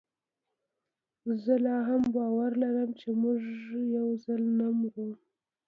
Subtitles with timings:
[1.43, 3.39] زه لا هم باور لرم چي موږ
[3.95, 5.09] یوځل نه مرو